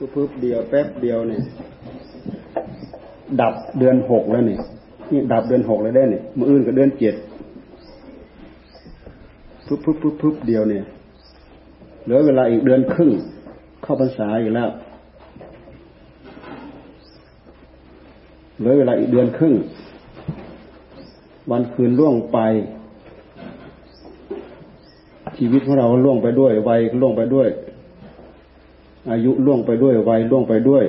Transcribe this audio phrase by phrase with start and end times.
[0.00, 1.42] ปึ๊บเดียวแป๊บเดียวเนี่ย
[3.40, 4.60] ดับเดือนหกแล้วเนี่ย
[5.10, 7.14] นี่ดับเดือนหกเลยได้เนี่ยมืออื่นก็เดือนเจ็ด
[9.66, 10.82] ปึ๊บปึ๊บปึ๊บปึ๊บเดียวเนี่ย
[12.04, 13.10] เหลือเวลาอีกเดือนครึ่ง
[13.82, 14.68] เข้าพรรษาอยู่แล้ว
[18.58, 19.54] เหลือเวลาอีกเดือนครึ่ง
[21.50, 22.38] วันคืนล่วงไป
[25.36, 27.48] ชีวิตของเราล่วงไปด้วยวัยล่วงไปด้วย
[29.08, 30.84] อายุล่วงไปด้วยวัยล่วงไปด้วย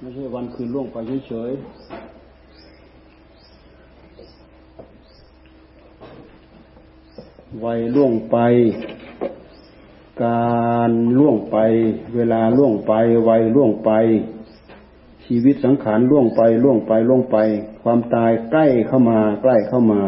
[0.00, 0.96] ไม่ใช่วันคืนล่วงไป
[1.26, 2.04] เฉยๆ
[7.64, 8.36] วัยล่วงไป
[10.24, 11.56] การล่วงไป
[12.14, 12.92] เวลาล่วงไป
[13.28, 13.90] วัยล่วงไป
[15.24, 17.36] ชีวิตสังขารล่วงไปล่วงไปล่วงไป
[17.82, 20.02] ความตายใกล้เข้ามา ใกล้เข้ามา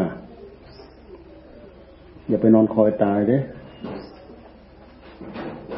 [2.27, 3.37] อย่าไปนอนคอยตายเด้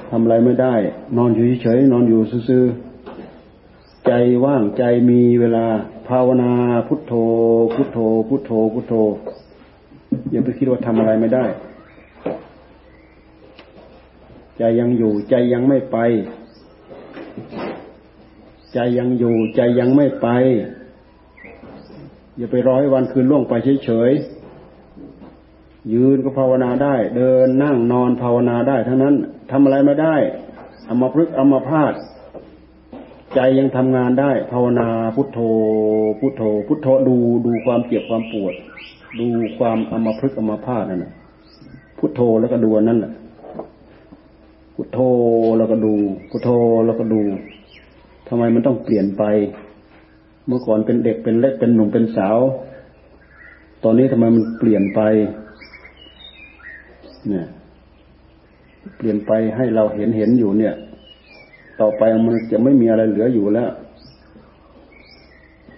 [0.09, 0.75] ทำอะไรไม่ได้
[1.17, 4.11] นอนอยู่เฉยๆนอนอยู่ซื่อๆใจ
[4.45, 5.65] ว่างใจมีเวลา
[6.07, 6.51] ภาวนา
[6.87, 7.13] พุทโธ
[7.73, 8.93] พุทโธ พุทโธ พุทโธ
[10.31, 11.45] อย่าไปคิดว่าทำอะไรไม่ได้
[14.57, 15.97] ใจยังอยู่ ใจยังไม่ไป
[18.73, 20.27] ใจยังอยู่ ใจยังไม่ไป
[22.37, 23.53] อย่าไปร้อยวันคืนล่วงไป
[23.85, 29.15] เฉยๆยืนก็ภาวนาได้ เดินนั่งนอนภาวนาได้ทั้งนั้น
[29.51, 30.15] ทำอะไรไม่ได้
[30.85, 31.93] เอามาพลึกเอามาพาด
[33.35, 35.39] ใจยังทำงานได้ ภาวนาพุทโธ
[36.19, 38.53] พุทโธ พุทโธดูดูความเจ็บความปวด
[39.19, 41.13] ดูความเอามาพลึกเอามาพาดนั่นแหละ
[41.99, 43.11] พุทโธแล้วก็ดูนั่นแหละ
[44.75, 44.99] พุทโธ
[45.57, 45.93] แล้วก็ดู
[46.29, 46.49] พุทโธ
[46.85, 47.21] แล้วก็ดู
[48.27, 49.23] ทำไมมันต้องเปลี่ยนไป
[50.47, 52.37] เมื่อก่อนเป็นเด็กเป็นเล็กเป็นหนุ่มเป็นสาว
[53.83, 55.01] ตอนนี้ทำไมมันเปลี่ยนไป
[57.29, 57.45] เนี่ย
[58.97, 60.75] เปลี่ยนไปให้เราเห็นเห็นอยู่เนี่ย
[61.79, 63.71] ต่อไปมันจะไม่มีอะไรเหลืออยู่แล้ว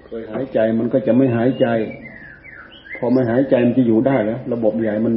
[0.06, 1.68] เคยหายใจมันก็จะไม่หายใจ
[2.98, 5.14] พอไม่หายใจมันจะอยู่ได้แล้วระบบใหญ่มัน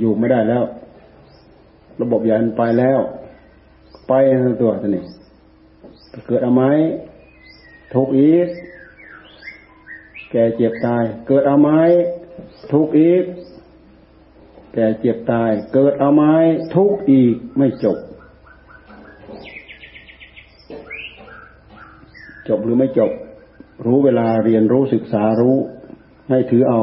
[0.00, 0.64] อยู่ไม่ได้แล้ว
[2.02, 3.00] ระบบใหญ่มันไปแล้ว
[4.08, 4.12] ไป
[4.44, 5.04] ทั้งตัวท่านี่
[6.26, 6.64] เกิดเอาไหม
[7.94, 8.48] ทุกอีก
[10.30, 11.70] แก่เจ็บตาย เกิดเอาไหม
[12.72, 13.24] ทุกอีก
[14.74, 16.34] แก่เจ็บตาย เกิดเอาไม้
[16.74, 17.98] ทุกอีกไม่จบ
[22.48, 23.10] จบหรือไม่จบ
[23.86, 25.56] รู้เวลาเรียนรู้ศึกษารู้
[26.28, 26.80] ให้ถือเอา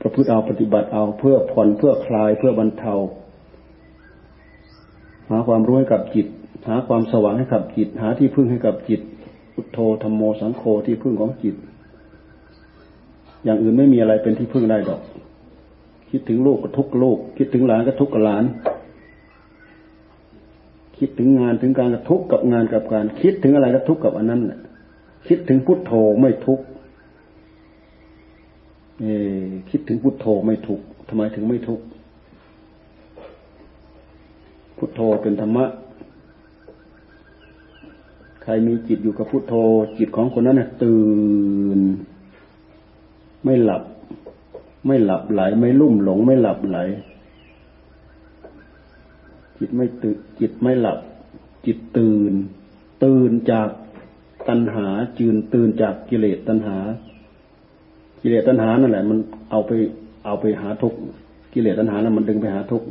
[0.00, 2.94] ประพฤติเอาปฏิบัติเอาเพื่อผ่อนเพื่อคลายเพื่อบรรเทา
[5.28, 6.26] หาความรู้ให้กับจิต
[6.68, 9.00] หาความสว่างให้กับจิต หาที่พึ่งให้กับจิต
[9.54, 11.54] พุทโธธรรมโมสังโฆที่พึ่งของจิต
[13.44, 15.00] อย่างอื่นไม่มีอะไรเป็นที่พึ่งได้ดอก
[16.14, 18.44] คิดถึงลูกก็ทุกลูก คิดถึงหลานก็ทุกกับหลาน
[20.98, 24.60] คิดถึงงานถึงการก็ทุกกับงานกับการ คิดถึงอะไรก็ทุกกับอันนั้นแหละ
[25.28, 26.60] คิดถึงพุทโธไม่ทุก
[29.00, 29.06] เอ
[29.70, 31.80] คิดถึงพุทโธไม่ทุกข์ทำไมถึงไม่ทุก
[34.76, 35.64] พุทโธเป็นธรรมะ
[38.42, 39.54] ใครมีจิตอยู่กับพุทโธ
[39.98, 41.02] จิตของคนนั้นนะตื่
[41.78, 41.80] น
[43.44, 43.82] ไม่หลับ
[44.86, 46.78] ไม่หลับไหล ไม่ลุ่มหลง ไม่หลับไหล
[49.58, 50.98] จิตไม่ตื่นจิตไม่หลับ
[51.66, 52.32] จิตตื่น
[53.04, 53.68] ตื่นจาก
[54.48, 54.86] ตัณหา
[55.18, 56.78] จืนตื่นจากกิเลสตัณหา
[58.22, 59.18] กิเลสตัณหานั่นแหละ มัน
[59.50, 59.70] เอาไป
[60.24, 60.94] เอาไปหาทุก
[61.52, 62.82] กิเลสตัณหานั้นมันดึงไปหาทุก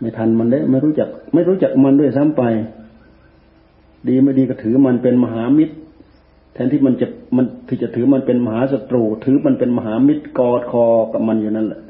[0.00, 2.42] ไม่ทันมันเลยไม่รู้จัก ไม่รู้จักมันด้วยซ้ำไป
[4.08, 5.74] ดีไม่ดีก็ถือมันเป็นมหามิตร
[6.52, 11.82] แทนที่มันจะ มันที่จะถือมันเป็นมหาศัตรู ถือมันเป็นมหามิตรกอดคอกับมันอยู่นั่นแหละ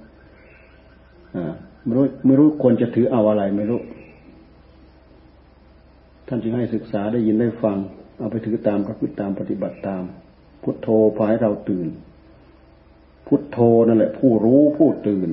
[1.37, 1.53] อ่า
[1.84, 3.81] ไม่รู้ไม่รู้ควรจะถือเอาอะไรไม่รู้
[6.28, 7.78] ท่านจึงให้ศึกษาได้ยินได้ฟัง
[8.19, 10.03] เอาไปถือตามก็คือตามปฏิบัติตาม
[10.62, 11.88] พุทโธพาให้เราตื่น
[13.26, 15.31] พุทโธนั่นแหละ ผู้รู้ผู้ตื่น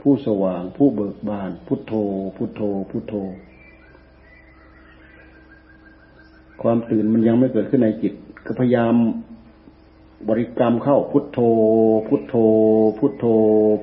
[0.00, 1.94] ผู้สว่าง ผู้เบิกบาน พุทโธ
[2.36, 3.14] พุทโธ พุทโธ
[6.62, 8.14] ความตื่นมันยังไม่เกิดขึ้นในจิต
[8.46, 8.94] ก็พยายาม
[10.28, 11.38] บริกรรมเข้าพุทโธ
[12.08, 12.34] พุทโธ
[12.98, 13.24] พุทโธ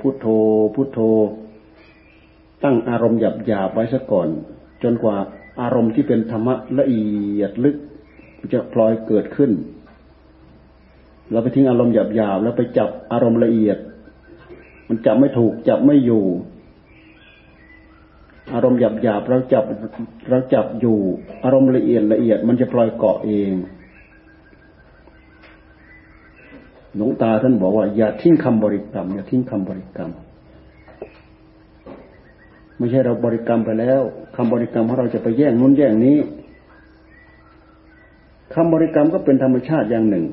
[0.02, 0.28] พุทโธ
[0.76, 1.00] พุทโธ
[2.64, 4.30] ตั้งอารมณ์หยาบหยาบไว้ซะก่อน
[4.84, 5.16] จนกว่า
[5.62, 7.06] อารมณ์ที่เป็นธรรมะละเอี
[7.40, 7.76] ยดลึก
[8.54, 9.52] จะพลอยเกิดขึ้น
[11.32, 13.78] เราไปทิ้งอารมณ์หยาบๆแล้วไปจับอารมณ์ละเอียด
[14.88, 16.24] มันจับไม่ถูกจับไม่อยู่
[18.54, 19.64] อารมณ์หยาบๆเราจับ
[20.30, 20.98] เราจับอยู่
[21.44, 23.52] อารมณ์ละเอียดละเอียด มันจะพลอยเกาะเอง
[26.96, 30.12] หลวงตาท่านบอกว่า อย่าทิ้งคำบริกรรม อย่าทิ้งคำบริกรรม
[32.78, 34.02] ไม่ใช่เราบริกรรมไปแล้ว
[34.36, 36.18] คำบริกรรมของเราจะไปแย่งนู้นแย่งนี้
[38.56, 40.26] คำบริกรรมก็เป็นธรรมชาติอย่างหนึ่ง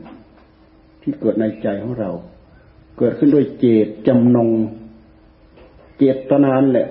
[1.03, 2.11] ที่เกิดในใจของเรา
[2.99, 4.51] เกิดขึ้นด้วยเจตจำนง
[5.99, 6.89] เจตนานแหละ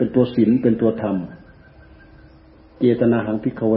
[0.00, 1.16] เป็นตัวศีลเป็นตัวธรรม
[2.80, 3.74] เจตนาหังพิกเว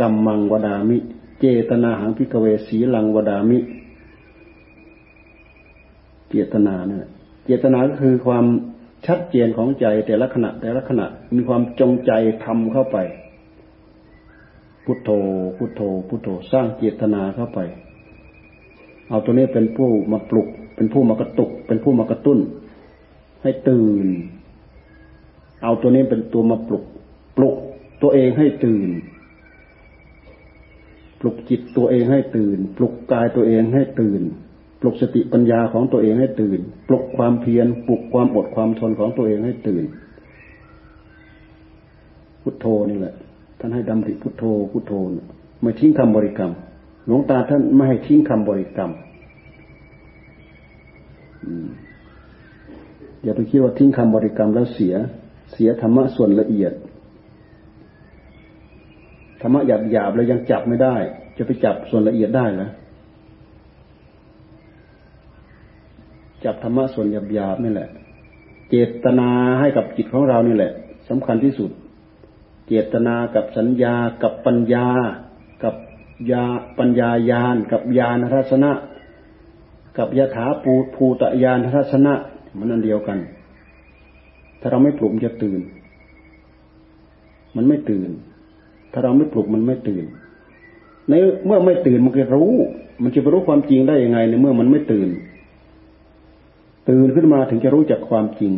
[0.00, 0.98] กรรมังวดามิ
[1.40, 3.58] เจตนาหังพิกเวสีลังวดามิ
[6.30, 7.06] เจตนาเนี่ย
[7.44, 8.44] เจตนาก็คือความ
[9.06, 12.12] ชัดเจนของใจแต่ละขณะ แต่ละขณะมีความจงใจ
[12.44, 12.96] ทำเข้าไป
[14.84, 15.10] พุทโธ
[15.56, 17.58] พุทโธ พุทโธสร้างเจตนาเข้าไป
[19.08, 22.38] เอาตัวนี้เป็นผู้มาปลุก เป็นผู้มากระตุก เป็นผู้มากระตุ้น
[23.42, 24.08] ให้ตื่น
[25.62, 26.84] เอาตัวนี้เป็นตัวมาปลุก
[27.36, 27.56] ปลุก
[28.02, 28.90] ตัวเองให้ตื่น
[31.20, 34.22] ปลุกจิตตัวเองให้ตื่น ปลุกกายตัวเองให้ตื่น
[34.80, 39.84] ปลุกสติปัญญาของตัวเองให้ตื่น ปลุกความเพียรปลุกความอดความทนของตัวเองให้ตื่น
[42.42, 43.14] พุทโธนี่แหละ
[43.58, 44.92] ท่านให้ดำริพุทโธพุทโธ
[45.62, 46.52] ไม่ทิ้งคำบริกรรม
[47.06, 48.90] หลวงตาท่านไม่ให้ทิ้งคำบริกรรม
[53.22, 54.94] อย่าไปคิดว่าทิ้งคำบริกรรมแล้วเสีย
[55.52, 56.72] เสียธรรมะส่วนละเอียด
[59.40, 60.94] ธรรมะหยาบหยาบแล้วยังจับไม่ได้
[61.36, 62.70] จะไปจับส่วนละเอียดได้เหรอ
[66.44, 67.88] จับธรรมะส่วนหยาบๆนี่แหละ
[68.70, 69.30] เจตนา
[69.60, 70.72] ให้กับจิตของเรานี่แหละ
[71.08, 71.70] สำคัญที่สุด
[72.66, 74.86] เจตนากับสัญญา กับปัญญา
[75.62, 75.74] กับ
[76.32, 76.44] ยา
[76.78, 78.72] ปัญญายาน กับญาณทัศนะ
[79.98, 82.14] กับยถาปูภูตยานทัศนะ
[82.58, 83.18] มันอันเดียวกัน
[84.60, 85.60] ถ้าเราไม่ปลุกมันจะตื่น
[87.56, 88.10] มันไม่ตื่น
[88.92, 90.04] ถ้าเราไม่ปลุกมันไม่ตื่น
[91.08, 91.14] ใน
[91.46, 92.54] เมื่อไม่ตื่นมันก็รู้
[93.02, 95.08] มันจะไปรู้ความจริงได้ยังไงในเมื่อมันไม่ตื่น
[96.90, 98.52] ตื่นขึ้นมาถึงจะรู้จักความจริง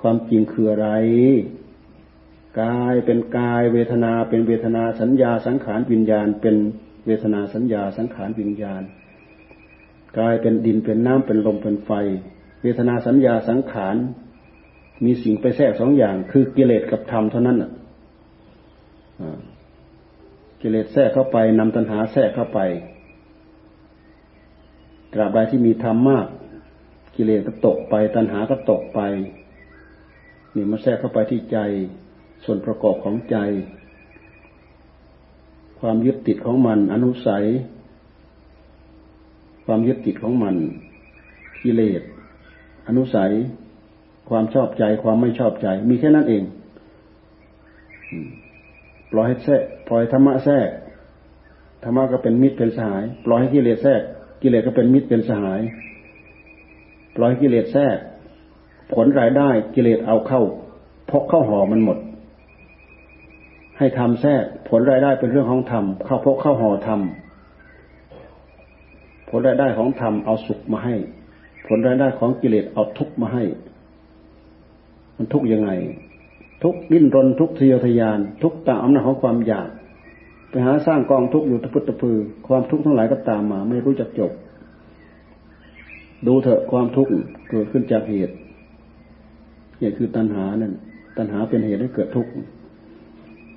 [0.00, 0.88] ความจริงคืออะไร
[2.60, 6.56] กายเป็นกายเวทนาเป็นเวทนาสัญญาสังขารวิญญาณ เป็น
[7.06, 8.82] เวทนาสัญญาสังขารวิญญาณ
[10.18, 11.90] กายเป็นดินเป็นน้ำเป็นลมเป็นไฟ
[12.62, 13.96] เวทนาสัญญาสังขาร
[15.04, 17.58] มีสิ่งไปแทรกสองอย่าง คือกิเลสกับธรรมเท่านั้น
[20.60, 22.60] กิเลสแทรกเข้าไปนำตัณหาแทรกเข้าไป
[25.12, 26.26] ตราบใดที่มีธรรมมาก
[27.16, 29.00] กิเลสก็ตกไป ตัณหาก็ตกไป
[30.54, 31.58] นี่มาแทรกเข้าไปที่ใจ
[32.44, 33.36] ส่วนประกอบของใจ
[35.80, 37.44] ความยึดติดของมัน อนุสัย
[39.64, 40.54] ความยึดติดของมัน
[41.62, 42.02] กิเลส
[42.88, 43.32] อนุสัย
[44.28, 46.42] ความชอบใจความไม่ชอบใจ มีแค่นั้นเอง
[49.12, 50.68] ปล่อยให้แทรกปล่อยธรรมะแทรก
[51.84, 54.02] ธรรมะก็เป็นมิตรเป็นสหาย ปล่อยให้กิเลสแทรก
[54.42, 55.60] กิเลสก็เป็นมิตรเป็นสหาย
[57.16, 57.96] ปล่อยให้กิเลสแทรก
[58.94, 60.42] ผลรายได้กิเลสเอาเข้า
[61.10, 61.98] พกเข้าห่อมันหมด
[63.78, 67.00] ให้ทำแทรกผลรายได้เป็นเรื่องของธรรมเข้าพกเข้าห่อธรรม
[69.30, 70.94] ผลรายได้ของธรรมเอาสุขมาให้
[71.66, 73.44] ผลรายได้ของกิเลสเอาทุกข์มาให้
[75.16, 75.70] มันทุกยังไง
[76.62, 79.68] ทุกดิ้นรนทุกทะเยอทะยาน ทุกตามอำนาจของความอยาก
[80.50, 82.16] ไปหาสร้างกองทุกอยู่ตะพุตตะพือ
[82.46, 84.32] ความทุกข์ทั้งหลายก็ตามมา ไม่รู้จักจบ
[86.26, 87.10] ดูเถอะความทุกข์
[87.50, 88.34] เกิดขึ้นจากเหตุ
[89.78, 90.72] เหตุคือตัณหานั่น
[91.16, 92.30] ตัณหาเป็นเหตุให้เกิดทุกข์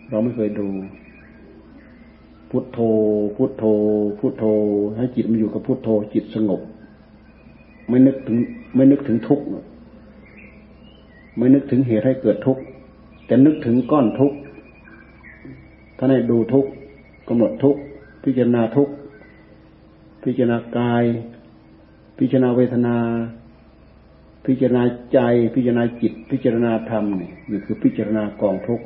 [0.09, 0.67] เราไม่เคยดู
[2.49, 2.79] พุทโธ
[3.35, 3.63] พุทโธ
[4.19, 4.45] พุทโธ
[4.97, 6.61] ให้จิตมันอยู่กับพุทโธ จิตสงบ
[7.89, 8.37] ไม่นึกถึง
[8.75, 9.45] ไม่นึกถึงทุกข์
[11.37, 12.61] ไม่นึกถึงเหตุให้เกิดทุกข์
[13.25, 14.37] แต่นึกถึงก้อนทุกข์
[15.97, 16.69] ถ้าให้ดูทุกข์
[17.27, 17.79] กำหนดทุกข์
[18.23, 18.93] พิจารณาทุกข์
[20.23, 21.03] พิจารณากาย
[22.19, 22.97] พิจารณาเวทนา
[24.45, 25.19] พิจารณาใจ
[25.55, 28.85] พิจารณาจิต พิจารณาธรรมนี่นี่คือพิจารณากองทุกข์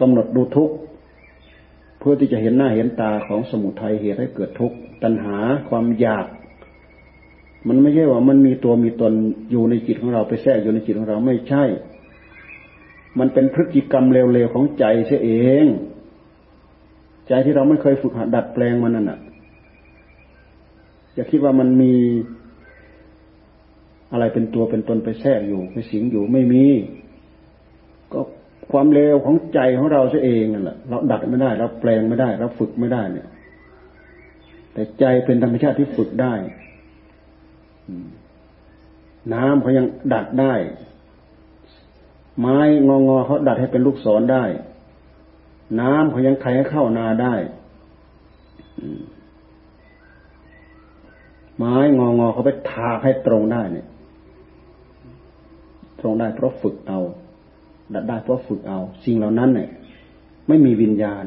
[0.00, 0.74] กำหนดดูทุกข์
[1.98, 5.36] เพื่อที่จะเห็นหน้าเห็นตาของสมุทัยเหตุให้เกิดทุกข์ตัณหา
[5.68, 6.26] ความอยาก
[7.68, 9.12] มันไม่ใช่ว่ามันมีตัวมีตน
[9.50, 11.64] อยู่ในจิตของเราไปแทรกอยู่ในจิตของเราไม่ใช่
[13.18, 15.30] มันเป็นพฤติกรรมเร็วๆของใจเสียเอ
[15.64, 15.66] ง
[17.28, 19.18] ใจที่เราไม่เคยฝึกหัดดัดแปลงมันนั่นแหะ
[21.14, 21.94] อย่าคิดว่ามันมี
[24.12, 26.64] อะไรเป็นตัวเป็นตนไปแทรกอยู่ไปสิงอยู่ไม่มี
[28.12, 28.20] ก็
[28.72, 33.28] ความเลวของใจของเราเองนั่นแหละเราดัดไม่ได้ เราแปลงไม่ได้ เราฝึกไม่ได้เนี่ย
[34.72, 36.34] แต่ใจเป็นธรรมชาติที่ฝึกได้
[39.32, 40.54] น้ำเขายังดัดได้
[42.40, 42.58] ไม้
[42.88, 44.44] งองอเขาดัดให้เป็นลูกศรได้
[45.80, 47.34] น้ำเขายังไขให้เข้านาได้
[51.56, 53.86] ไม้งองอเขาไปทาให้ตรงได้เนี่ย
[56.00, 57.00] ตรงได้เพราะฝึกเอา
[57.94, 59.70] ดัดได้เพราะฝึกเอา สิ่งเหล่านั้นเนี่ย
[60.48, 61.24] ไม่มีวิญญาณ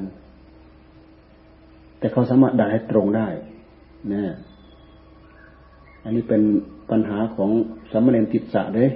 [1.99, 3.27] แต่เขาสามารถดัดให้ตรงได้
[4.13, 4.23] นะ
[6.05, 6.41] อันนี้เป็น
[6.91, 7.49] ปัญหาของ
[7.91, 8.89] สามเณรติดสะเลย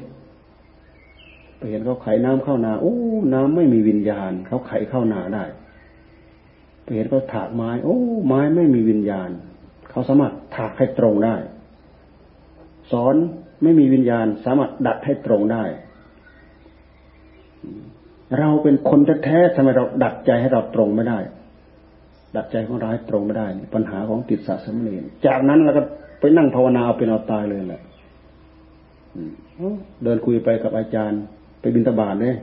[1.57, 2.95] ไปเห็นเขาไขน้ำเข้านา โอ้
[3.33, 5.43] น้ำไม่มีวิญญาณ เขาไขเข้านาได้
[6.83, 7.97] ไปเห็นเขาถากไม้ โอ้
[8.27, 9.29] ไม้ไม่มีวิญญาณ
[9.89, 11.35] เขาสามารถถากให้ตรงได้
[12.91, 13.15] สอน
[13.63, 15.63] ไม่มีวิญญาณ สามารถดัดให้ตรงได้
[18.39, 21.19] เราเป็นคนแท้ๆทำไมเราดัดใจให้เราตรงไม่ได้
[22.35, 25.83] ดัดใจของเราให้ตรงไม่ได้ ปัญหาของติดสะสมเนรจากนั้นเราก็
[26.19, 27.81] ไปนั่งภาวนาเอาเป็นเอาตายเลยแหละ
[30.03, 31.21] เดินคุยไปกับอาจารย์
[31.61, 32.35] ไปบินตบาทเนี่ย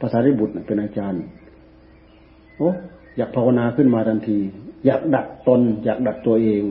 [0.00, 1.22] ภาษาริบุตรเป็นอาจารย์
[2.58, 2.70] โอ้
[3.16, 4.38] อยากภาวนาขึ้นมาทันที
[4.86, 6.64] อยากดัดตน อยากดัดตัวเอง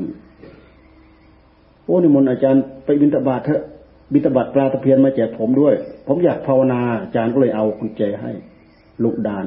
[1.86, 3.62] โอ้นิมนต์อาจารย์ไปบินตบาทเถอะ
[4.14, 5.74] บินตบาทปลาตะเพียนมาแจกผมด้วย
[6.08, 8.32] ผมอยากภาวนาอาจารย์ก็เลยเอากุญแจให้
[9.04, 9.46] ลูกดาน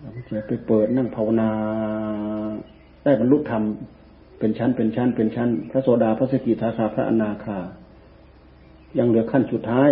[0.00, 1.48] เอากุญแจไปเปิดนั่งภาวนา
[3.04, 3.62] ได้บรรลุธรรม
[4.38, 7.58] เป็นชั้นเป็นชั้นเป็นชั้น พระโสดาพระสกิทาคาพระอนาคา
[8.98, 9.90] ยังเหลือขั้นสุดท้าย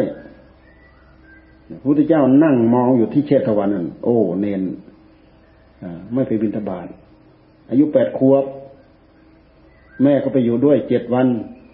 [1.68, 4.62] พระพุทธเจ้านั่งมองอยู่ที่เชตวันนั่นโอ้เนน
[6.14, 6.86] ไม่ไปบินทบาท
[7.70, 8.44] อายุแปดขวบ
[10.02, 11.26] แม่ก็ไปอยู่ด้วยเจ็ดวัน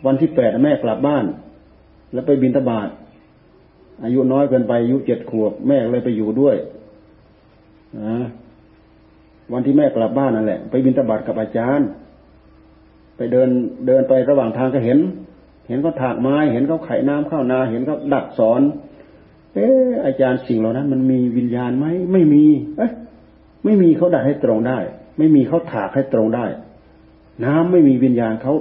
[0.06, 1.24] วันที่แปดแม่กลับบ้าน
[2.12, 2.88] แล้วไปบินทบาท
[4.04, 6.56] อายุน้อยเกินไปอายุเจ็ดขวบ แม่เลยไปอยู่ด้วย
[9.52, 11.88] วันที่แม่กลับบ้านนั่นแหละ ไปบินทบาทกับอาจารย์
[13.20, 13.50] ไปเดิน
[13.86, 14.98] เดินไประหว่างทางก็เห็น
[15.68, 18.60] เห็นเขาถากไม้ เห็นเขาไขน้ำเข้านา เห็นเขาดักสอน
[19.54, 22.44] เอออาจารย์สิ่งเหล่านั้น มันมีวิญญาณไหมไม่มี
[22.78, 22.92] เอ๊ะ
[23.64, 24.78] ไม่มีเขาดัดให้ตรงได้
[25.18, 26.46] ไม่มีเขาถากให้ตรงได้
[27.44, 28.54] น้ำไม่มีวิญญาณเขา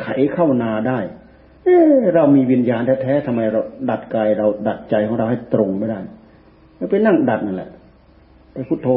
[0.00, 0.98] ไขเข้านาได้
[1.64, 6.00] เออเรามีวิญญาณแท้ๆทำไมเราดัดกายเราดัดใจของเราให้ตรงไม่ได้
[6.90, 7.70] ไปนั่งดัดนั่นแหละ
[8.52, 8.88] ไปพุโทโธ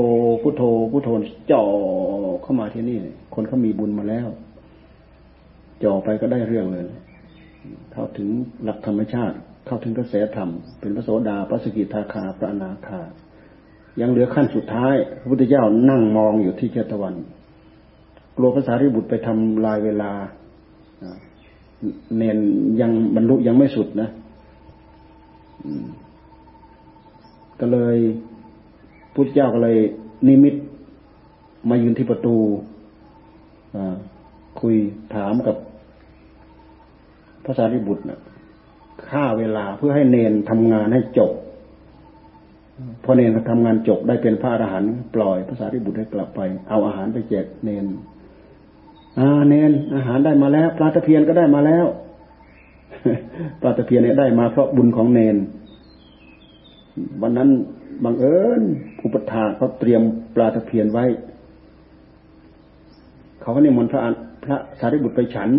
[0.42, 1.10] พุโทโธพุโทโธ
[1.52, 1.64] จ่อ
[2.42, 2.98] เข้ามาที่นี่
[3.36, 4.28] คนเขามีบุญมาแล้ว
[5.84, 6.86] จ่อไปก็ได้เรื่องเลย
[7.92, 8.30] เข้าถึง
[8.64, 13.02] หลักธรรมชาติ เข้าถึงกระแสธรรม เป็นพระโสดาพระสกิทาคาพระอนาคา
[14.02, 17.16] ยังเหลือขั้นสุดท้าย พระพุทธเจ้านั่งมองอยู่ที่เจตวัน
[18.38, 20.12] กลัวภาษาริบุตรไปทำลายเวลา
[22.18, 22.40] เนน
[22.82, 24.10] ยังบรรลุยังไม่สุดนะ
[27.60, 27.98] ก็เลย
[29.14, 29.78] พุทธเจ้าก็เลย
[30.28, 30.56] นิมิต
[31.70, 32.36] มายืนที่ประตู
[34.60, 34.76] คุย
[35.16, 35.56] ถามกับ
[37.50, 38.20] ภาษาริบุตรนะ
[39.10, 41.32] ฆ่าเวลาเพื่อให้เนนทำงานให้จบ
[43.04, 47.86] พอเนนทำงานจบได้เป็นพระอรหันต์ปล่อยภาษาที่บุตรให้กลับไป เอาอาหารไปแจกเนน
[49.20, 51.86] อ่าเนนอาหารได้มาแล้วปลาตะเพียนก็ได้มาแล้ว
[53.62, 55.38] ปลาตะเพียนเนี่ยได้มาเพราะบุญของเนน
[57.22, 57.50] วันนั้น
[58.04, 58.62] บังเอิญ
[59.04, 60.02] อุปถาเขาเตรียม
[60.36, 61.06] ปลาตะเพียนไว้
[63.42, 64.02] เขาก็นิมนต์พระ
[64.44, 65.50] พระสารีบุตรไปฉัน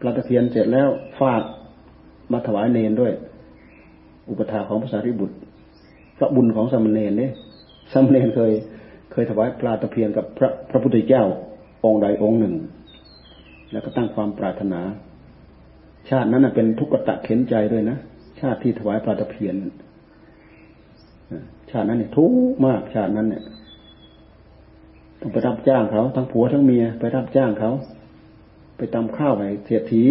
[0.00, 0.88] ปลาตะเพียนเสร็จแล้ว
[1.20, 1.42] ฝาก
[2.32, 3.12] มาถวายเนนด้วย
[4.30, 5.36] อุปถาของพระสารีบุตร
[6.18, 7.32] พระบุญของสมณเณรเนี่ย
[7.92, 8.52] สมณเณรเคย
[9.12, 11.24] เคยถวายปลาตะเพียนกับพระพระพุทธเจ้า
[11.84, 12.54] องค์ใดองค์หนึ่ง
[13.72, 14.80] แล้วก็ตั้งความปรารถนา
[16.10, 17.96] ชาตินั้นเป็นทุกขตะเข็นใจด้วยนะ
[18.40, 19.54] ชาติที่ถวายปลาตะเพียน
[21.70, 22.32] ชาตินั้นเนี่ยทุก
[22.66, 23.42] มากชาตินั้นเนี่ย
[25.20, 27.70] ต้องไปรับจ้างเขา ทั้งผัวทั้งเมียไปรับจ้างเขา
[28.78, 30.04] ไปตำข้าวให้เสียที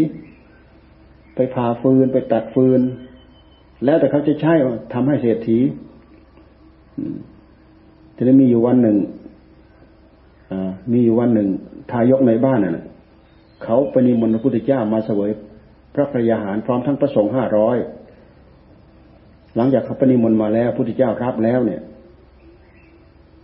[1.36, 2.82] ไปผ่าฟืนไปตัดฟืน
[3.86, 4.54] แล้วแต่เขาจะใช้
[4.94, 5.58] ทำให้เศรษฐี
[8.16, 8.98] จะได้มีอยู่วันหนึ่ง
[10.92, 11.50] มีอยู่วันหนึ่ง
[11.92, 12.86] ทายกในบ้านน่ะ
[13.64, 15.32] เขาไปนิมนต์พระพุทธเจ้ามาเสวย
[15.94, 17.78] พระพรยาหารพร้อมทั้งประสงค์ห้าร้อย
[19.56, 21.82] หลังจากเขาปนิมนต์มาแล้วพุทธเจ้ารับแล้วเนี่ย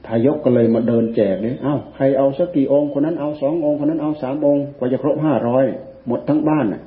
[0.07, 5.65] ทายกก็เลยมาเดินแจกเนี่ยอ้าวใครเอาสักกี่องค์คนนั้นเอาสององค์คนนั้นเอาสามองค์กว่าจะครบห้าร้อย
[6.07, 6.81] หมดทั้งบ้านน่ะ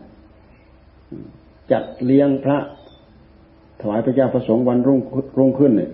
[1.73, 2.59] จัดเลี้ยงพระ
[3.81, 5.01] ถวายพระเจ้าประสงค์วันรุ่ง
[5.39, 5.91] รุ่งขึ้นเนี่ย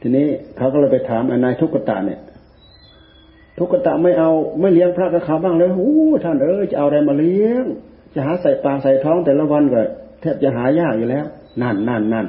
[0.00, 2.20] ทีนี้เขาก็เลยไปถามนายทุกตะเนี่ย
[3.58, 4.30] ทุกตะไม่เอา
[4.60, 5.92] ไม่เลี้ยงพระกับเขาบ้างเลยโอ้
[6.24, 7.64] ท่านเออจะเอาอะไรมาเลี้ยง
[8.14, 9.80] จะหาใส่ปากใส่ท้องแต่ละวันก็
[10.20, 11.24] แทบจะหายากอยู่แล้ว
[11.62, 12.26] นั่นนั่นนั่น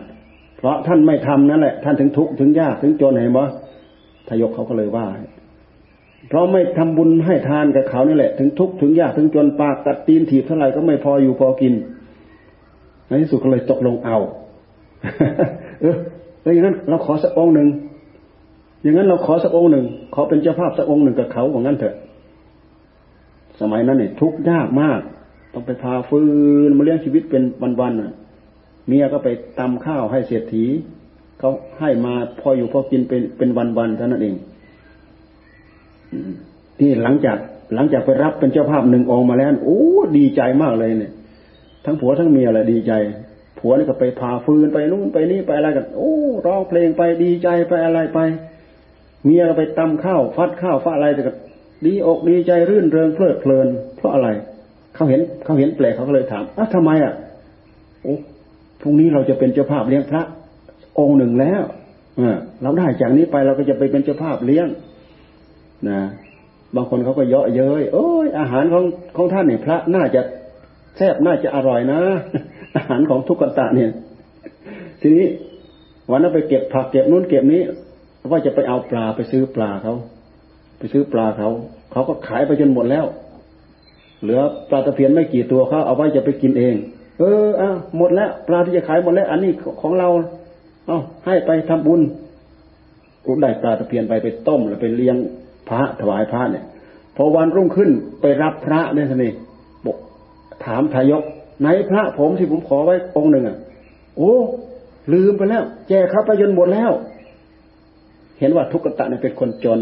[0.59, 3.43] เพราะท่านไม่ทำนั่นแหละ ท่านถึงทุกข์ถึงยากถึงจนเห็นบ่
[4.27, 5.07] ทายกเขาก็เลยว่า
[6.27, 11.73] เพราะไม่ทำบุญให้ทานกับเขานี่แหละ ถึงทุกข์ถึงยากถึงจนปากกัดตีนถีบเท่าไหร่ก็ไม่พออยู่พอกิน
[13.07, 14.17] ในที่สุดก็เลยตกลงเอา
[15.81, 15.95] เออ
[16.53, 17.67] อย่างนั้น เราขอสักองหนึ่ง
[18.81, 21.95] อย่างนั้นเราขอสักองหนึ่งขอเป็นเจ้าภาพสักองหนึ่งกับเขาของงั้นเถอะ
[23.61, 24.99] สมัยนั้นเนี่ยทุกข์ยากมาก
[25.53, 26.21] ต้องไปพาฟื
[26.67, 27.43] นมาเลี้ยงชีวิตเป็น
[27.81, 28.11] วันๆน่ะ
[28.89, 29.29] เมียก็ไป
[29.59, 30.65] ตำข้าวให้เศรษฐี
[31.39, 34.35] เขาให้มาพออยู่พอกินเป็นเป็นวันๆเท่านั้นเอง
[36.79, 37.37] ที่หลังจาก
[37.75, 39.81] หลังจากไปรับเป็นเจ้าภาพหนึ่งองค์มาแล้วโอ้
[40.17, 41.11] ดีใจมากเลยเนี่ย
[41.85, 42.93] ทั้งผัวทั้งเมียอะไรดีใจ
[43.59, 46.13] ผัวนี่ก็ไปพาฟืนไปนู่นไปนี่ไปอะไรกัน โอ้
[46.45, 48.19] ร้องเพลงไปดีใจไปอะไรไป
[49.25, 51.33] เมียก็ไปตำข้าวฟัดข้าวฟัดอะไรแต่ก็
[51.85, 53.67] ดีอกดีใจรื่นเริงเพลิดเพลิน
[53.97, 54.29] เพราะอะไร
[54.95, 57.13] เขาเห็นเขาเห็นแปลกเขาก็เลยถามอ้าทำไมอะ
[58.03, 58.15] โอ้
[58.81, 60.23] พรุ่งนี้เราจะเป็นเจ้าภาพเลี้ยงพระ
[60.99, 61.63] องค์หนึ่งแล้ว
[62.61, 64.67] เราได้จากนี้ไปเราก็จะไปเป็นเจ้าภาพเลี้ยง
[65.89, 65.99] นะ
[66.75, 68.83] บางคนเขาก็เยาะเย้ยโอ้ยอาหารของ
[69.17, 70.21] ของท่านเนี่ยพระน่าจะ
[70.97, 71.99] แซ่บน่าจะอร่อยนะ
[72.75, 73.91] อาหารของทุกขตะเนี่ย
[75.01, 75.25] ทีนี้
[76.11, 77.61] วันนั้นไปเก็บผักเก็บนู้นเก็บนี้
[78.29, 79.93] ว่าจะไปเอาปลาไปซื้อปลาเขา
[80.77, 81.49] ไปซื้อปลาเขา
[81.91, 83.05] เขาก็ขายไปจนหมดแล้ว
[84.21, 86.75] เหลือปลาตะเพียนไม่กี่ตัวเขาเอาไว้จะไปกินเอง
[87.19, 90.07] เอออะหมดแล้วปลาที่จะขายหมดแล้ว อันนี้ของเรา
[90.87, 92.01] เอาให้ไปทำบุญ
[93.25, 95.17] กูได้ปลาตะเพียนไปไปต้มแล้วไปเลี้ยง
[95.69, 96.65] พระถวายพระเนี่ย
[97.15, 97.89] พอวันรุ่งขึ้น
[98.21, 99.31] ไปรับพระเนี่ยท่านนี่
[99.85, 99.97] บอก
[100.65, 101.23] ถามทายก
[101.61, 103.57] ไหนพระผมที่ผมขอไว้องค์หนึ่งอะ
[104.17, 104.33] โอ้
[105.13, 106.91] ลืมไปแล้ว แจกเขาไปจนหมดแล้ว
[108.39, 109.81] เห็นว่าทุกขตะเนี่ยเป็นคนจน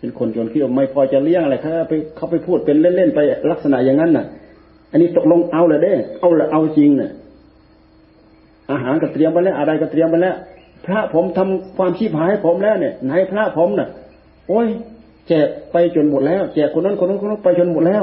[0.00, 3.20] เป็นคนจนที่ไม่พอจะเลี้ยงอะไรเขาไปเขาไปพูดเป็นเล่นๆไป
[3.50, 4.26] ลักษณะอย่างนั้นน่ะ
[4.90, 7.10] อันนี้ตกลงเอาเลยเด้ เอาละเอาจริงน่ะ
[8.70, 10.36] อาหารก็เตรียมไปแล้ว อะไรก็เตรียมไปแล้ว
[10.86, 13.88] พระผมทำความชีพหายให้ผมแล้วเนี่ยไหนพระผมน่ะ
[14.48, 14.66] โอ้ย
[15.28, 18.02] แจกไปจนหมดแล้วแจกคนนั้นคนนั้นคนนั้นไปจนหมดแล้ว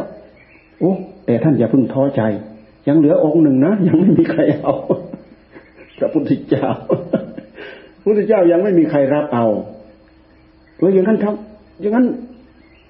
[0.80, 0.94] โอ้
[1.26, 2.22] แต่ท่านอย่าเพิ่งท้อใจ
[2.88, 4.74] ยังเหลือองค์หนึ่งนะยังไม่มีใครเอา
[5.98, 6.68] พระพุทธเจ้า
[8.00, 9.46] พระพุทธเจ้ายังไม่มีใครรับเอา
[10.78, 12.06] เอออย่างนั้นทำอย่างนั้น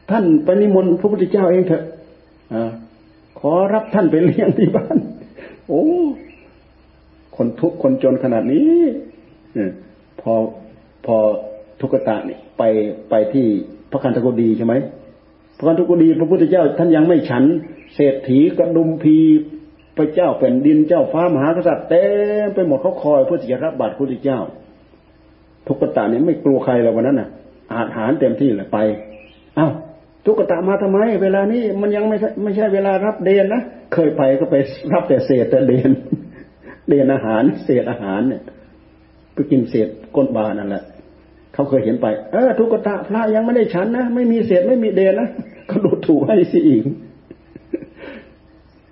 [0.09, 1.83] ท่านไปนิมนต์พระพุทธเจ้าเองเถอะ
[2.53, 2.82] อข
[3.51, 4.97] อรับท่านไปเลี้ยงที่บ้าน
[5.67, 5.83] โอ้
[7.35, 8.77] คนทุกข์คนจนขนาดนี้
[10.21, 10.33] พอ
[11.05, 11.15] พอ
[11.81, 12.63] ทุกตะนี่ไป
[13.09, 13.45] ไปที่
[13.91, 14.73] พระคันธกุฎีใช่ไหม
[15.57, 17.43] พระคันธกุฎีพระพุทธเจ้า ท่านยังไม่ฉัน
[17.95, 19.17] เศรษฐีกระดุมพี
[19.97, 22.03] พระเจ้าแผ่นดินเจ้าฟ้ามหากษัตริย์เต็
[22.45, 24.39] มไปหมดเขาคอยเพื่อจะรับบาตรพระพุทธเจ้า
[25.67, 27.29] ทุกตะนี่ไม่กลัวใครเลยวันนั้นน่ะ
[27.75, 28.77] อาหารเต็มที่เลยไป
[29.57, 29.71] อ้าว
[30.25, 33.61] ทุกตะมาทำไม เวลานี้มันยังไม่ไม่ใช่เวลารับเดนนะ
[33.93, 34.55] เคยไปก็ไป
[34.93, 35.91] รับแต่เศษแต่เดน
[36.87, 38.41] เดนอาหาร เศษอาหารเนี่ย
[39.33, 40.83] ไปกินเศษก้นบานั่นแหละ
[41.53, 45.29] เขาเคยเห็นไป เออทุกตะพระยังไม่ได้ฉันนะไม่มีเศษไม่มีเดนนะ
[45.69, 46.83] ก็ดูถูกให้สิอีก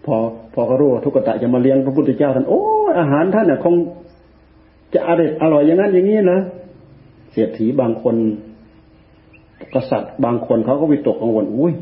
[0.06, 0.16] พอ
[0.54, 2.62] พอเขารู้ทุกตะจะมาเลี้ยงพระพุทธเจ้าท่านโอ้
[3.00, 3.76] อาหารท่านน่ะคง
[4.94, 6.40] จะอร่อยอร่อยอย่างนั้นอย่างนี้นะ
[7.32, 8.16] เศรษฐีบางคน
[9.76, 11.74] กษัตริย์บางคนเขาก็วิตกกังวลอุ้ย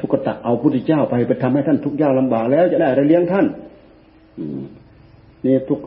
[0.00, 3.46] ทุกตะเอาพุทธเจ้าไปไปทำให้ท่านทุกข์ยากลาบากแล้วจะได้อะไรเลี้ยงท่าน
[5.44, 5.78] นี่ทุก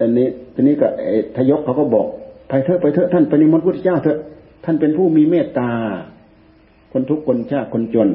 [0.00, 0.88] อันนี้ทีนี้ก็
[1.36, 2.06] ทยกเขาก็บอก
[2.48, 4.18] ไปเถอะไปเถอะท่านไปนิมนต์พุทธเจ้าเถอะ
[4.64, 5.70] ท่านเป็นผู้มีเมตตา
[6.92, 8.08] คนทุกคนชาติคนจน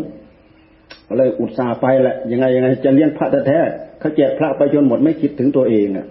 [1.18, 3.60] เลยอุตส่าห์ไปแหละยังไงยังไงจะเลี้ยงพระแท้
[4.00, 6.08] เขาแจกพระไปจนหมดไม่คิดถึงตัวเองอะ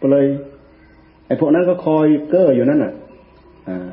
[0.00, 0.26] ก็เลย
[1.26, 2.92] ไอ้พวกนั้นก็คอยเก้ออยู่นั่นอะ
[3.68, 3.88] อ่า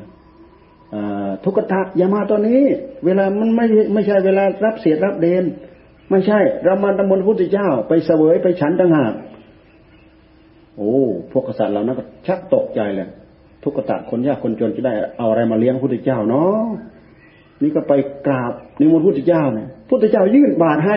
[1.44, 2.62] ทุกขะอย่ามาตอนนี้
[3.04, 5.44] เวลามันไม่ไม่ใช่เวลารับเสียรับเดน
[6.10, 9.12] ไม่ใช่ เรามาตำมนพุทธเจ้า ไปเสวยไปฉันต่างหาก
[10.76, 10.94] โอ้
[11.32, 13.08] พวกกษัตริย์เหล่านั้นก็ชักตกใจเลย
[13.64, 16.66] ทุกกษัตริย์คนยากคนจนจะได้เอาอะไรมาเลี้ยงพระพุทธเจ้าเนาะ
[17.62, 17.92] นี่ก็ไป
[18.26, 20.96] กราบนิมนต์พระพุทธเจ้าเนี่ยพุทธเจ้ายื่นบาตรให้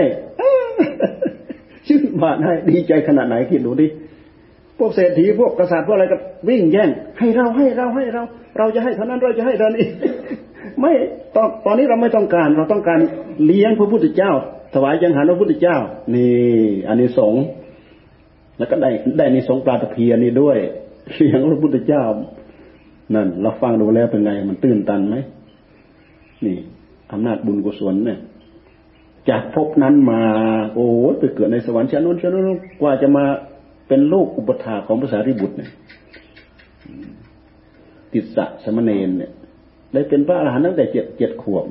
[1.90, 3.88] ยื่นบาตรให้ดีใจขนาดไหนคิดดูดิ
[4.80, 6.18] พวกเศรษฐีพวกกษัตริย์พวกอะไรก็
[6.50, 8.24] วิ่งแย่งให้เราให้เราให้เรา
[8.58, 9.86] เราจะให้เท่านั้นเราจะให้เท่านี้
[10.80, 10.94] ไม่
[11.36, 13.00] ตอนตอนนี้เราไม่ต้องการ เราต้องการ
[13.46, 14.32] เลี้ยงพระพุทธเจ้า
[14.74, 15.78] ถวายยังหันพระพุทธเจ้า
[16.16, 16.34] นี่
[16.88, 17.34] อันนี้สง
[18.58, 20.58] แล้วก็ได้ได้ในสงปลาตะเพียนนี่ด้วย
[21.14, 22.04] เสียงพระพุทธเจ้า
[23.16, 25.16] นั่น เราฟังดูแล้วเป็นไงมันตื้นตันไหม
[26.46, 26.58] นี่
[27.12, 28.20] อำนาจบุญกุศลเนี่ย
[29.30, 30.22] จากภพนั้นมา
[30.74, 30.88] โอ้
[31.20, 33.26] ไปเกิดในสวรรค์ชั้นนู้นชั้นนู้นกว่าจะมา
[33.88, 35.72] เป็นลูกอุปถาของภาษาริบุตรเนี่ย
[38.16, 39.32] ติสะสมณเณรเนี่ย
[39.94, 41.66] ได้เป็นพระอรหันต์ตั้งแต่เจ็ดเจ็ดขวบ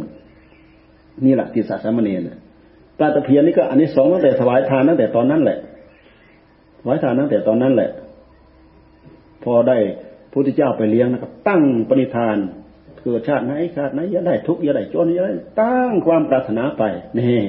[1.24, 2.22] นี่แหละติสะสมณเณร
[2.98, 5.58] ปลาตะเพียนนี่ก็อันนี้สองตั้งแต่ถวายทานตั้งแต่ตอนนั้นแหละ
[6.82, 7.90] ไว้ทานตั้งแต่ตอนนั้นแหละ
[9.44, 9.78] พอได้
[10.32, 12.36] พุทธเจ้าไปเลี้ยงนะครับ ตั้งปณิธาน
[13.02, 16.82] เกิดชาติไหนชาติไหนอย่าได้ทุกข์อย่าได้จนอย่าได้ตั้งความปรารถนาไป
[17.18, 17.40] นี่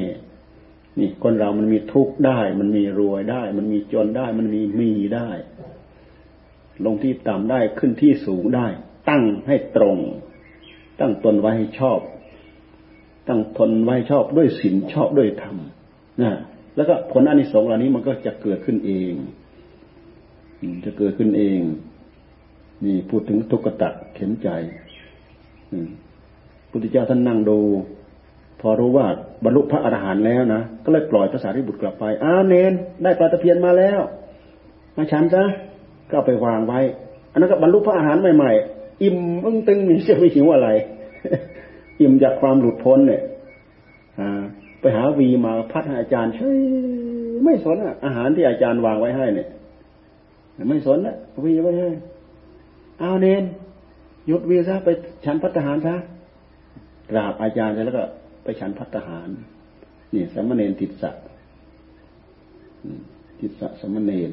[0.99, 5.29] นี่คนเรามันมีทุกข์ได้ มันมีรวยได้ มันมีจนได้ มันมีมีได้
[6.85, 8.67] ลงที่ต่ำได้ขึ้นที่สูงได้
[9.09, 9.97] ตั้งให้ตรง
[10.99, 11.99] ตั้งตนไว้ให้ชอบ
[13.27, 15.55] ตั้งทนไว้ชอบด้วยศีลชอบด้วยธรรม
[16.21, 16.31] นะ
[16.75, 19.13] แล้วก็ผลอานิสงส์เหล่านี้มันก็จะเกิดขึ้นเอง
[20.85, 21.59] จะเกิดขึ้นเอง
[22.85, 24.49] นี่พูดถึงทุกขตัดเข็นใจ
[26.69, 27.59] พุทธเจ้าท่านนั่งดู
[28.61, 29.07] พอรู้ว่า
[29.43, 33.99] บรรลุพระอรหันต์แล้วนะก็เลยปล่อยภาษาริบุตรกลับไปอ้าเนน ได้ปลาตะเพียนมาแล้ว
[34.95, 35.43] มาฉันซะ
[36.11, 36.79] ก็ไปวางไว้
[37.31, 38.51] อันนั้นก็บรรลุพระอาหารใหม่
[39.01, 40.69] อิ่มอึ้งตึงมีเสียไม่หิวอะไร
[42.01, 43.21] อิ่มจากความหลุดพ้นเนี่ย
[44.79, 46.57] ไปหาวีมาพัดให้อาจารย์เฉย
[47.43, 49.47] ไม่สนอะอาหารที่อาจารย์วางไว้ให้เนี่ย
[50.69, 51.89] ไม่สนนะวีไว้ให้
[52.99, 53.43] เอาเนน
[54.27, 54.89] หยุดวีซะไป
[55.25, 55.95] ฉันพัฒหารซะ
[57.11, 58.03] กราบอาจารย์แล้วก็
[58.43, 59.27] ไปฉันพัฒหาร
[60.13, 61.11] นี่สมณเณรติดสะ
[63.39, 64.31] ติดสะสมณเณร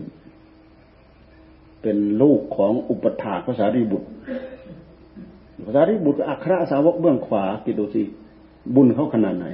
[1.83, 4.09] เป็นลูกของอุปถาภาษารีบุตร
[5.66, 8.03] ภาษารีบุตรอัครสาวกเบื้องขวาคิดดูสิ
[8.75, 9.47] บุญเขาขนาดไหน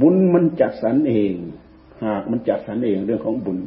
[0.00, 1.32] บุญมันจัดสรรเอง
[2.04, 3.58] หากมันจัดสรรเองเรื่องของบุญ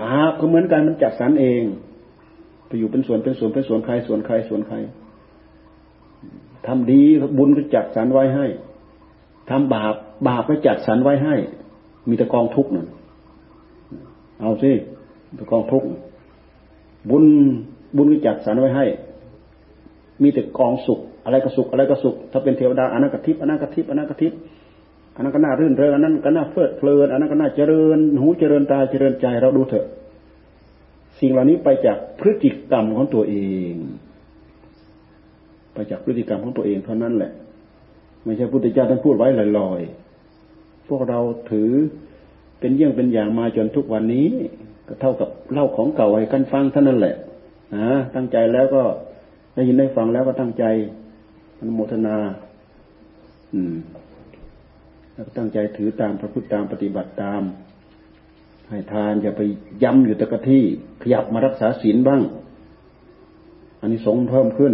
[0.00, 1.62] บาปก็เหมือนกันมันจัดสรรเอง
[2.66, 4.76] ไปอยู่เป็นส่วนเป็นส่วนเป็นส่วนใครส่วนใครส่วนใคร
[6.66, 7.02] ทำดี
[7.38, 8.46] บุญก็จัดสรรไว้ให้
[9.50, 9.94] ทำบาป
[10.28, 11.34] บาปก็จัดสรรไว้ให้
[12.08, 12.86] มีแต่กองทุกข์นั่น
[14.40, 14.72] เอาสิ
[15.34, 15.88] แต่กองทุกข์
[17.10, 17.24] บุญ
[17.96, 18.86] บุญก็จัดสรรไว้ให้
[20.22, 24.32] มีแต่กองสุข อะไรก็สุข อะไรก็สุข ถ้าเป็นเทวดาอนันกทิพอันนั้นกทิพอันนั้นกทิพ
[25.14, 29.86] อันนั้นก็น่ารื่นเริงอันนั้นก็น่าเฟิดเพลินอันนั้นก็น่าเจริญ หูเจริญตาเจริญใจเราดูเถอะ
[31.20, 33.36] สิ่งเหล่านี้ไปจากพฤติกรรมของตัวเอ
[33.72, 33.74] ง
[35.74, 37.32] ไปจากพฤติกรรมของตัวเองเท่านั้นแหละ
[38.24, 41.18] ไม่ใช่พุทธเจ้าท่านพูดไว้ลอยๆพวกเรา
[41.50, 41.70] ถือ
[42.60, 44.28] เป็นเยี่ยงเป็นอย่างมาจนทุกวันนี้
[44.88, 47.16] ก็เท่ากับเล่าของเก่าให้กันฟังเท่านั้นแหละ
[47.74, 48.82] นะตั้งใจแล้วก็
[49.54, 50.64] ได้ยินได้ฟังแล้วก็ตั้งใจ
[51.58, 52.16] อนุโมทนา
[53.54, 53.76] อืม
[55.12, 57.42] แล้วตั้งใจถือตามพระพุทธตามปฏิบัติตาม
[58.68, 59.42] ให้ทานอย่าไป
[59.82, 60.62] ย้ำอยู่ตะกะที่
[61.02, 62.20] ขยับมารักษาศีลบ้าง
[63.80, 64.72] อันนี้สงเพิ่มขึ้น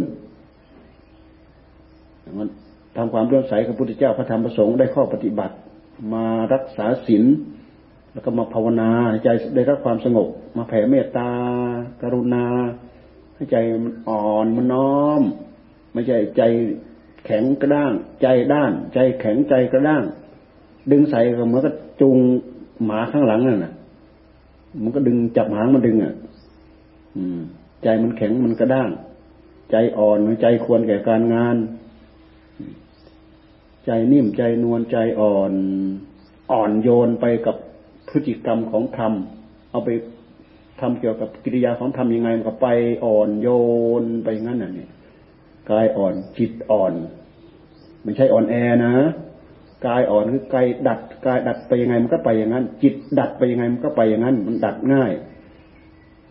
[2.38, 2.48] มัน
[2.96, 5.54] ทำความเลื่อมใสกับพุทธเจ้าพระธรรมประสงค์ได้ข้อปฏิบัติ
[6.14, 7.24] มารักษาศีล
[8.18, 8.90] แล้วก็มาภาวนา
[9.24, 11.30] ใจได้รับความสงบ มาแผ่เมตตา
[12.02, 12.46] กรุณา
[13.34, 15.22] ให้ใจมันอ่อนมันน้อม
[15.92, 16.42] ไม่ใช่ใจ
[17.24, 20.02] แข็งกระด้าง ใจด้าน ใจแข็งใจกระด้าง
[20.90, 22.18] ดึงใส่ก็เหมือนกับจูง
[22.84, 23.72] หมาข้างหลังนั่นน่ะ
[24.82, 26.14] มันก็ดึงจับหางมันดึงอะ
[27.16, 27.40] อืม
[27.82, 28.88] ใจมันแข็งมันกระด้าง
[29.70, 31.56] ใจอ่อนใจควรแก่การงาน
[33.86, 35.52] ใจนิ่มใจนวลใจอ่อน
[36.52, 37.56] อ่อนโยนไปกับ
[38.08, 39.12] พฤติกรรมของธรรม
[39.70, 39.90] เอาไป
[40.80, 42.68] ทำเกี่ยวกับกิริยาของธรรมยังไงมันก็ไป
[43.04, 43.48] อ่อนโย
[44.02, 44.88] นไปงั้นน่ะนี่
[45.70, 46.92] กายอ่อนจิตอ่อน
[48.02, 48.94] ไม่ใช่อ่อนแอนะ
[49.86, 55.12] กายอ่อนคือกายดัดกายดัดไปยังไงมันก็ไปอย่างนั้น จิตดัดไปยังไงมันก็ไปอย่างนั้น มันดัดง่าย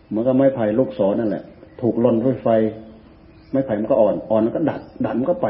[0.08, 1.44] เหมือนกับไม้ไผ่ลูกศรนั่นแหละ
[1.80, 2.48] ถูกลนด้วยไฟ
[3.50, 5.48] ไม้ไผ่มันก็อ่อนอ่อนมันก็ดัดดัดมันก็ไป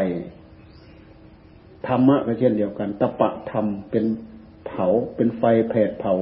[1.87, 4.05] ธรรมะก็เช่นเดียวกันตะปะธรรมเป็น
[4.79, 6.15] ผา เป็นไฟแผดเผา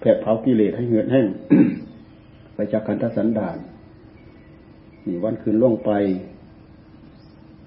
[0.00, 1.26] แผดเผากิเลสให้เหือดแห้ง
[2.54, 3.58] ไปจากการทัศนดาน
[5.06, 5.92] นี่วันคืนล่วงไป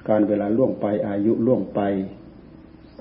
[0.10, 1.82] การเวลาล่วงไป อายุล่วงไป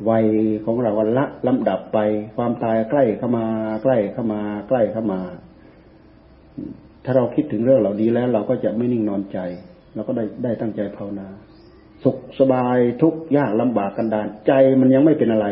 [0.08, 0.24] วัย
[0.64, 1.98] ของเราวันละลำดับไป
[2.36, 3.46] ความตายใกล้เข้ามา
[3.82, 5.20] ใกล้เข้ามา ใกล้เข้ามา
[7.04, 9.38] ถ้าเราคิดถึงเรื่องเหล่านี้แล้ว เราก็จะไม่นิ่งนอนใจ
[9.94, 11.28] เราก็ได้ได้ตั้งใจภาวนา
[12.04, 15.46] สุขสบายทุกยากลำบากกันดานใจมันยังไม่เป็นอะไร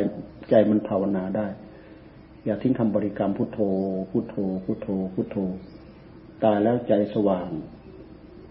[0.50, 1.46] ใจมันภาวนาได้
[2.44, 3.60] อย่าทิ้งคำบริกรรมพุทโธ
[4.10, 5.36] พุทโธ พุทโธ พุทโธ
[6.44, 7.50] ตายแล้วใจสว่าง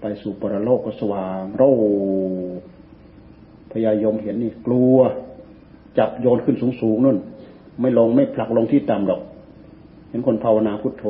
[0.02, 1.64] ไปสู่ปรโลกก็สว่างโร
[3.72, 4.98] พยายมเห็นนี่กลัว
[5.98, 7.18] จับโยนขึ้นสูงสูงนั่น
[7.82, 9.22] ไม่ลงไม่ผลักลงที่ต่ำหรอก
[10.10, 11.06] เห็นคนภาวนาพุทโธ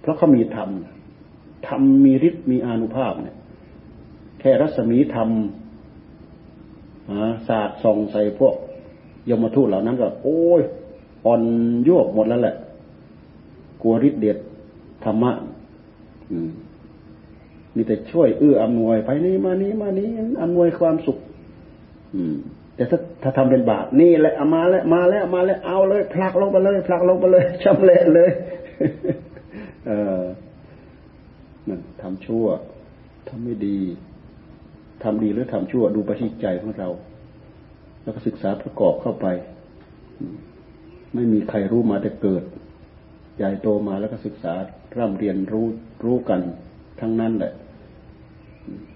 [0.00, 0.70] เพราะเขามีธรรม
[1.68, 3.36] ธรรมมีฤทธิ์มีอนุภาพเนี่ย
[4.40, 5.28] แค่รัศมีธรรม
[7.48, 8.54] ศาสตร์ส่องใส่พวก
[9.30, 10.62] ยมทูตเหล่านั้นก็ โอ้ย
[11.26, 11.42] อ่อน
[11.84, 12.56] โยกหมดแล้วแหละ
[13.82, 14.38] กลัวฤทธิ์เดช
[15.04, 15.32] ธรรมะ
[17.74, 20.08] มีแต่ช่วยเอื้ออำนวยไปนี่มานี้มานี้
[20.42, 21.18] อำนวยความสุข
[22.14, 22.36] อืม
[22.76, 28.30] แต่ถ้าถ้าทำเป็นบาปนี่แหละมาแล้วมาแล้วมาแล้วเอาเลยผลักลงไปเลยผลักลงไปเลยชำเละเลย
[29.86, 29.90] เอ
[30.20, 30.22] อ
[31.68, 32.46] นั่นทำชั่ว
[33.28, 33.78] ทำไม่ดี
[35.04, 36.88] ทำดีหรือทำชั่วดูไปที่ใจของเรา
[38.02, 39.26] แล้วก็ศึกษาประกอบเข้าไป
[41.14, 42.42] ไม่มีใครรู้มาแต่เกิด
[43.36, 44.52] ใหญ่โตมาแล้วก็ศึกษา
[44.96, 45.66] ร่ำเรียนรู้
[46.04, 46.40] รู้กัน
[47.00, 47.52] ทั้งนั้นแหละ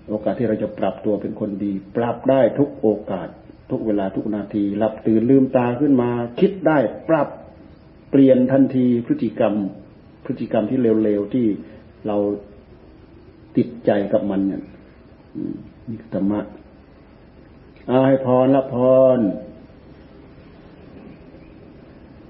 [0.08, 3.28] โอกาสที่เราจะปรับตัวเป็นคนดี ปรับได้ทุกโอกาส
[3.70, 7.28] ทุกเวลาทุกนาทีหลับตื่นลืมตาขึ้นมา คิดได้ปรับ
[8.10, 9.54] เปลี่ยนทันทีพฤติกรรม
[10.24, 11.46] พฤติกรรมที่เร็วๆที่
[12.06, 12.16] เรา
[13.56, 14.62] ติดใจกับมันเนี่ย
[15.88, 16.40] นี่ธรรมะ
[17.90, 18.76] อาให้พรละพ
[19.16, 19.18] ร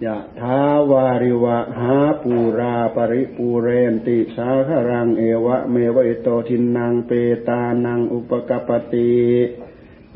[0.04, 7.10] ยะท้าวาริวะหาปูราปริปูเรนติสาครังเอวะเมวะอิโตทินังเป
[7.48, 9.16] ตานังอุปกปติ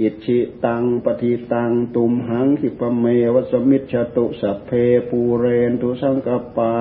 [0.00, 4.70] อิชิตังปฏิตังตุมหังขิปเมวสมิชตุสัพเพ
[5.08, 6.74] ปูเรนตุสังกปา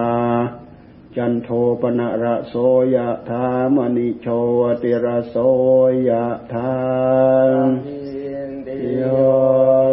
[1.17, 1.49] จันโท
[1.81, 2.55] ปนะระโส
[2.95, 4.27] ยะธามณิโช
[4.81, 5.35] ติระโส
[6.09, 6.75] ยะธา
[8.95, 9.01] โย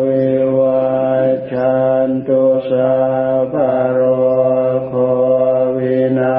[0.07, 0.89] วิวั
[1.51, 2.97] ชันตุสั
[3.41, 3.55] พพ
[3.93, 4.01] โร
[4.89, 4.95] โค
[5.79, 6.39] วินา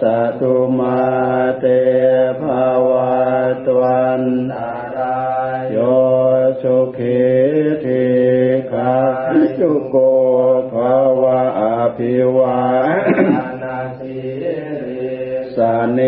[0.00, 0.02] ส
[0.40, 1.00] ตุมา
[1.58, 1.64] เต
[2.40, 3.12] ภาวะ
[3.64, 4.22] ตวัน
[5.72, 5.76] โย
[6.62, 7.22] สุขิ
[7.84, 8.08] ธิ
[8.70, 8.94] ขา
[9.58, 9.96] จุโก
[10.72, 11.62] ภาวะอ
[11.96, 12.60] ภิวา
[15.92, 16.00] เน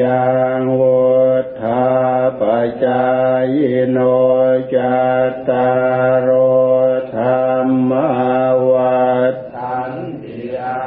[0.00, 0.24] จั
[0.58, 1.06] งวุ
[1.60, 1.86] ธา
[2.40, 2.42] ป
[2.84, 3.04] จา
[3.54, 3.56] ย
[3.90, 3.98] โน
[4.74, 4.98] จั
[5.30, 5.70] ตตา
[6.26, 6.30] รโอ
[7.14, 7.22] ธร
[7.64, 7.92] รม
[8.70, 10.80] วัฏันติอา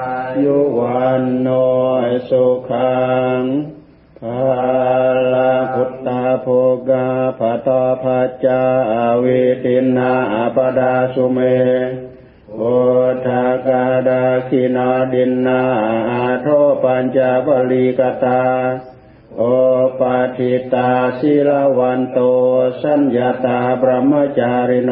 [0.44, 1.48] ยุวันโน
[2.30, 3.00] สุขั
[3.40, 3.42] ง
[4.20, 4.42] ภา
[5.34, 6.48] ลาพุตตาโภ
[6.90, 7.08] กา
[7.40, 8.06] ภตาภ
[8.46, 8.64] จา
[9.24, 10.14] วิตินา
[10.56, 11.40] ปดาสุเม
[17.18, 18.44] ญาบริกตา
[19.38, 19.42] โอ
[20.00, 22.20] ปาทิตาศิลวันโต
[22.82, 24.92] สัญญาตาบรมจาริโน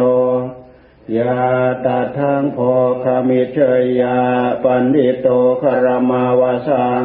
[1.18, 1.40] ยา
[1.86, 4.20] ตาทางพอคามิเชยยา
[4.64, 5.28] ปันดิโต
[5.62, 7.04] คารมาวาสัง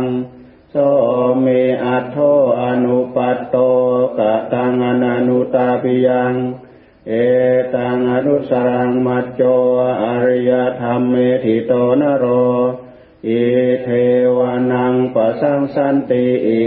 [15.14, 16.24] ปะสังสันติ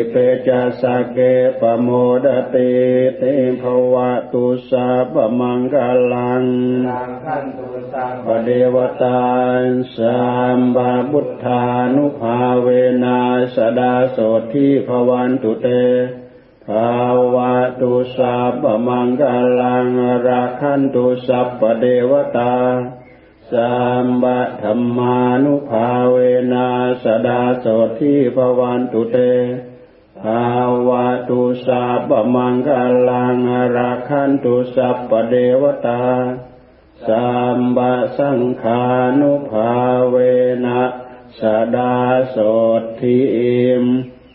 [0.10, 0.16] เป
[0.48, 1.18] จัสเก
[1.60, 1.90] ปโม
[2.26, 2.72] ดติ
[3.18, 3.24] เต
[3.62, 5.76] ภวะตุสาปมังก
[6.14, 6.44] ลัง
[8.26, 9.22] ปเดวตา
[9.96, 10.20] สั
[10.58, 11.64] มบาบุทธา
[11.96, 12.68] นุภาเว
[13.04, 13.20] นา
[13.56, 14.18] สดาโส
[14.52, 15.68] ทิภวันตุเต
[16.68, 16.98] ภา
[17.34, 19.24] วะตุสาปมังก
[19.62, 19.88] ลัง
[20.28, 22.56] ราคันตุสัพปเดวตา
[23.52, 26.18] สัมบะธรรมานุภาเว
[26.54, 26.68] นา
[27.04, 27.66] สดาโส
[28.00, 29.18] ทิภวันตุเต
[30.22, 30.50] ภา
[30.88, 32.70] วะตุสัพมังก
[33.10, 33.38] ลัง
[33.76, 36.06] ราคันตุสัพปเดวตา
[37.08, 38.84] สัมบะสังขา
[39.20, 39.74] นุภา
[40.10, 40.16] เว
[40.66, 40.82] นะ
[41.40, 41.42] ส
[41.76, 41.96] ดา
[42.30, 42.38] โส
[43.00, 43.20] ทิ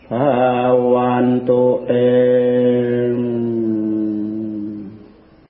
[0.09, 0.29] ภา
[0.93, 1.91] วันตุเต